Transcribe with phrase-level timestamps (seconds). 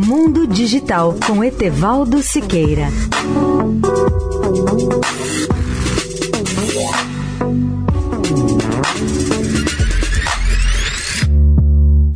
[0.00, 2.86] Mundo Digital com Etevaldo Siqueira.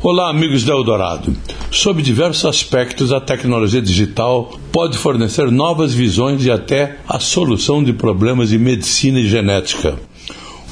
[0.00, 1.37] Olá, amigos da Eldorado.
[1.72, 7.93] Sob diversos aspectos, a tecnologia digital pode fornecer novas visões e até a solução de
[7.93, 9.99] problemas de medicina e genética.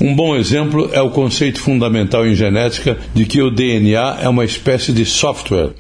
[0.01, 4.45] Um bom exemplo é o conceito fundamental em genética de que o DNA é uma
[4.45, 5.73] espécie de software.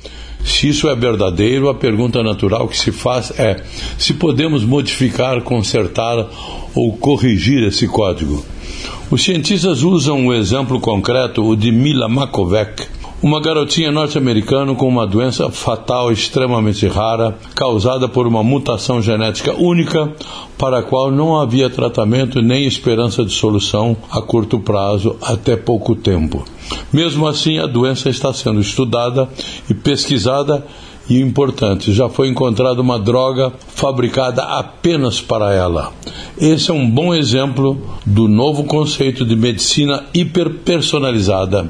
[0.44, 3.62] Se isso é verdadeiro, a pergunta natural que se faz é
[3.98, 6.28] se podemos modificar, consertar
[6.74, 8.44] ou corrigir esse código.
[9.10, 12.86] Os cientistas usam um exemplo concreto, o de Mila Makovec,
[13.22, 20.10] uma garotinha norte-americana com uma doença fatal extremamente rara, causada por uma mutação genética única,
[20.56, 25.94] para a qual não havia tratamento nem esperança de solução a curto prazo até pouco
[25.94, 26.44] tempo.
[26.90, 29.28] Mesmo assim, a doença está sendo estudada
[29.68, 30.64] e pesquisada
[31.08, 35.92] e importante, já foi encontrada uma droga fabricada apenas para ela.
[36.38, 37.76] Esse é um bom exemplo
[38.06, 41.68] do novo conceito de medicina hiperpersonalizada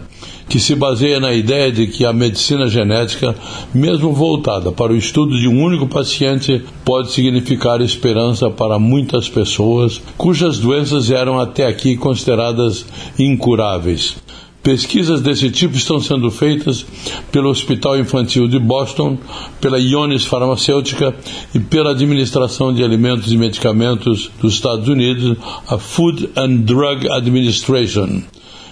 [0.50, 3.36] que se baseia na ideia de que a medicina genética,
[3.72, 10.02] mesmo voltada para o estudo de um único paciente, pode significar esperança para muitas pessoas
[10.18, 12.84] cujas doenças eram até aqui consideradas
[13.16, 14.16] incuráveis.
[14.60, 16.84] Pesquisas desse tipo estão sendo feitas
[17.30, 19.16] pelo Hospital Infantil de Boston,
[19.60, 21.14] pela Ionis Farmacêutica
[21.54, 28.22] e pela Administração de Alimentos e Medicamentos dos Estados Unidos, a Food and Drug Administration.